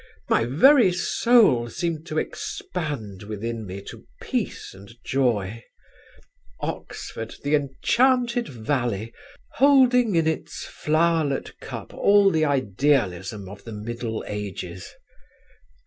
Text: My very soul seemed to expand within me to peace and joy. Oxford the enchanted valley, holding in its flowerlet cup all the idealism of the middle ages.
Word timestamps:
My 0.29 0.45
very 0.45 0.91
soul 0.91 1.69
seemed 1.69 2.07
to 2.07 2.17
expand 2.17 3.21
within 3.21 3.67
me 3.67 3.81
to 3.83 4.03
peace 4.19 4.73
and 4.73 4.91
joy. 5.05 5.63
Oxford 6.59 7.35
the 7.43 7.53
enchanted 7.53 8.47
valley, 8.47 9.13
holding 9.57 10.15
in 10.15 10.25
its 10.25 10.65
flowerlet 10.65 11.59
cup 11.59 11.93
all 11.93 12.31
the 12.31 12.45
idealism 12.45 13.47
of 13.47 13.63
the 13.63 13.73
middle 13.73 14.25
ages. 14.27 14.91